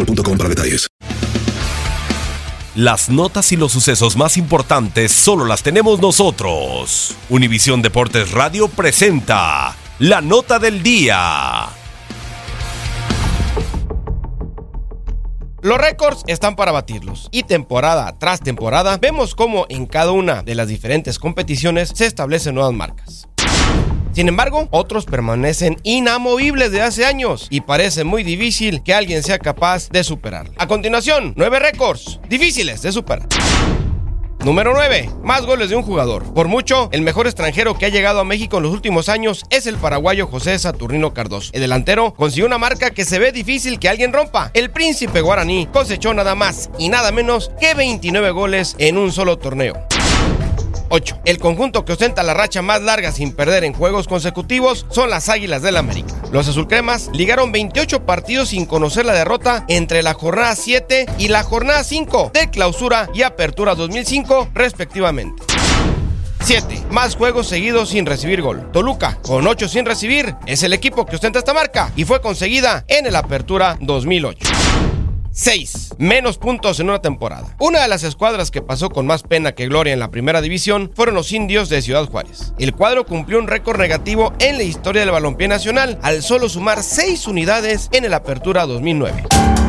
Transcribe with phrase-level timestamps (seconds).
[0.00, 0.88] boostmobile.com para detalles.
[2.76, 7.16] Las notas y los sucesos más importantes solo las tenemos nosotros.
[7.28, 11.68] Univisión Deportes Radio presenta la nota del día.
[15.62, 20.54] Los récords están para batirlos y temporada tras temporada vemos cómo en cada una de
[20.54, 23.29] las diferentes competiciones se establecen nuevas marcas.
[24.12, 29.38] Sin embargo, otros permanecen inamovibles de hace años y parece muy difícil que alguien sea
[29.38, 30.52] capaz de superarlo.
[30.58, 33.28] A continuación, nueve récords difíciles de superar.
[34.44, 35.10] Número 9.
[35.22, 36.32] Más goles de un jugador.
[36.32, 39.66] Por mucho, el mejor extranjero que ha llegado a México en los últimos años es
[39.66, 41.50] el paraguayo José Saturnino Cardoso.
[41.52, 44.50] El delantero consiguió una marca que se ve difícil que alguien rompa.
[44.54, 49.36] El príncipe guaraní cosechó nada más y nada menos que 29 goles en un solo
[49.36, 49.74] torneo.
[50.90, 51.20] 8.
[51.24, 55.28] El conjunto que ostenta la racha más larga sin perder en juegos consecutivos son las
[55.28, 56.14] Águilas del América.
[56.32, 61.42] Los azulcremas ligaron 28 partidos sin conocer la derrota entre la jornada 7 y la
[61.42, 65.42] jornada 5 de clausura y apertura 2005 respectivamente.
[66.42, 66.84] 7.
[66.90, 68.70] Más juegos seguidos sin recibir gol.
[68.72, 72.84] Toluca, con 8 sin recibir, es el equipo que ostenta esta marca y fue conseguida
[72.88, 74.48] en el Apertura 2008.
[75.40, 75.94] 6.
[75.96, 77.56] Menos puntos en una temporada.
[77.58, 80.92] Una de las escuadras que pasó con más pena que gloria en la primera división
[80.94, 82.52] fueron los indios de Ciudad Juárez.
[82.58, 86.82] El cuadro cumplió un récord negativo en la historia del balompié nacional al solo sumar
[86.82, 89.59] 6 unidades en el Apertura 2009.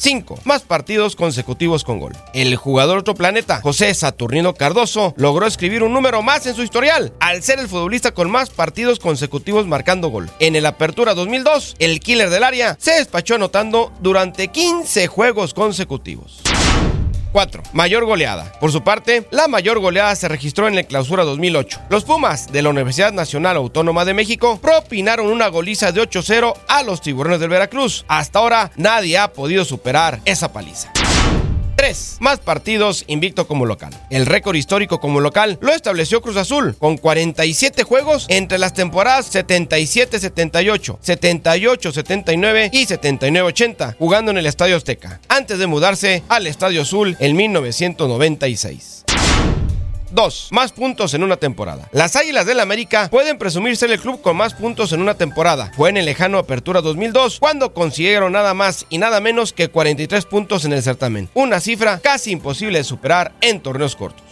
[0.00, 0.40] 5.
[0.44, 2.16] Más partidos consecutivos con gol.
[2.32, 7.12] El jugador otro planeta, José Saturnino Cardoso, logró escribir un número más en su historial,
[7.20, 10.30] al ser el futbolista con más partidos consecutivos marcando gol.
[10.38, 16.40] En el Apertura 2002, el killer del área se despachó anotando durante 15 juegos consecutivos.
[17.32, 17.62] 4.
[17.72, 18.52] Mayor goleada.
[18.60, 21.80] Por su parte, la mayor goleada se registró en el clausura 2008.
[21.88, 26.82] Los Pumas de la Universidad Nacional Autónoma de México propinaron una goliza de 8-0 a
[26.82, 28.04] los tiburones del Veracruz.
[28.08, 30.92] Hasta ahora nadie ha podido superar esa paliza.
[31.80, 32.18] 3.
[32.20, 33.98] Más partidos invicto como local.
[34.10, 39.34] El récord histórico como local lo estableció Cruz Azul con 47 juegos entre las temporadas
[39.34, 47.16] 77-78, 78-79 y 79-80, jugando en el Estadio Azteca, antes de mudarse al Estadio Azul
[47.18, 49.04] en 1996.
[50.10, 50.48] 2.
[50.50, 51.88] Más puntos en una temporada.
[51.92, 55.72] Las Águilas del América pueden presumir ser el club con más puntos en una temporada.
[55.76, 60.24] Fue en el lejano Apertura 2002 cuando consiguieron nada más y nada menos que 43
[60.26, 61.28] puntos en el certamen.
[61.34, 64.24] Una cifra casi imposible de superar en torneos cortos.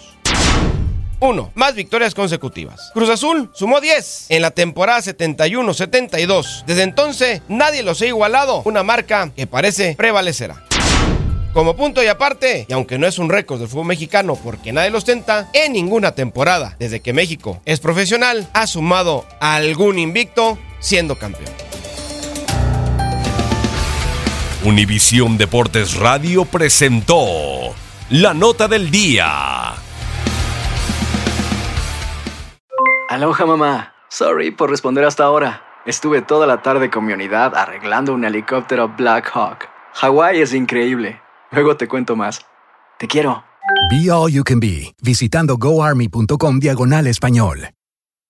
[1.20, 1.50] 1.
[1.54, 2.90] Más victorias consecutivas.
[2.94, 6.64] Cruz Azul sumó 10 en la temporada 71-72.
[6.64, 10.62] Desde entonces nadie los ha igualado, una marca que parece prevalecerá.
[11.58, 14.90] Como punto y aparte, y aunque no es un récord del fútbol mexicano porque nadie
[14.90, 21.19] lo ostenta, en ninguna temporada, desde que México es profesional, ha sumado algún invicto siendo
[21.19, 21.50] campeón.
[24.62, 27.26] Univisión Deportes Radio presentó
[28.11, 29.72] la nota del día.
[33.08, 33.94] Aloha mamá.
[34.11, 35.64] Sorry por responder hasta ahora.
[35.87, 39.69] Estuve toda la tarde con mi unidad arreglando un helicóptero Black Hawk.
[39.94, 41.20] Hawái es increíble.
[41.50, 42.45] Luego te cuento más.
[42.99, 43.45] Te quiero.
[43.91, 47.71] Be All You Can Be, visitando goarmy.com diagonal español.